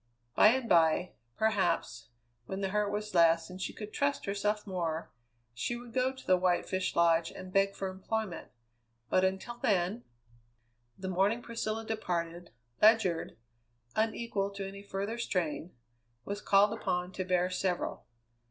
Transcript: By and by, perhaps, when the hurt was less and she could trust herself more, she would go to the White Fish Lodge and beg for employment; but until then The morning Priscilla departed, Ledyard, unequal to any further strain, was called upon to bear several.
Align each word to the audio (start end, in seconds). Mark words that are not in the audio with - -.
By 0.33 0.47
and 0.47 0.67
by, 0.67 1.11
perhaps, 1.37 2.09
when 2.47 2.61
the 2.61 2.69
hurt 2.69 2.89
was 2.91 3.13
less 3.13 3.51
and 3.51 3.61
she 3.61 3.71
could 3.71 3.93
trust 3.93 4.25
herself 4.25 4.65
more, 4.65 5.11
she 5.53 5.75
would 5.75 5.93
go 5.93 6.11
to 6.11 6.25
the 6.25 6.37
White 6.37 6.65
Fish 6.65 6.95
Lodge 6.95 7.29
and 7.31 7.53
beg 7.53 7.75
for 7.75 7.87
employment; 7.87 8.47
but 9.11 9.23
until 9.23 9.59
then 9.59 10.03
The 10.97 11.07
morning 11.07 11.43
Priscilla 11.43 11.85
departed, 11.85 12.49
Ledyard, 12.81 13.37
unequal 13.95 14.49
to 14.55 14.67
any 14.67 14.81
further 14.81 15.19
strain, 15.19 15.71
was 16.25 16.41
called 16.41 16.73
upon 16.73 17.11
to 17.11 17.23
bear 17.23 17.51
several. 17.51 18.07